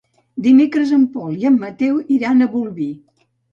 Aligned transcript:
Dimecres 0.45 0.93
en 0.97 1.03
Pol 1.17 1.35
i 1.45 1.47
en 1.51 1.61
Mateu 1.65 2.01
iran 2.19 2.41
a 2.41 2.51
Bolvir. 2.57 2.91